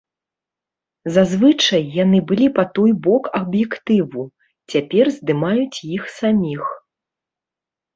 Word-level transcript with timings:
Зазвычай 1.17 1.83
яны 2.03 2.23
былі 2.33 2.47
па 2.57 2.63
той 2.79 2.91
бок 3.11 3.23
аб'ектыву, 3.43 4.27
цяпер 4.75 5.17
здымаюць 5.21 5.83
іх 5.95 6.03
саміх. 6.21 6.63